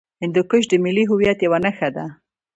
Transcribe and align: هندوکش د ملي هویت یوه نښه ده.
هندوکش 0.21 0.63
د 0.69 0.73
ملي 0.83 1.03
هویت 1.09 1.39
یوه 1.45 1.59
نښه 1.65 1.89
ده. 1.95 2.05